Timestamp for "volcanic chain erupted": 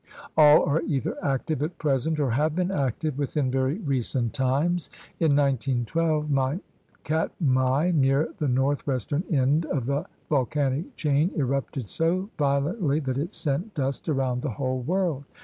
10.27-11.87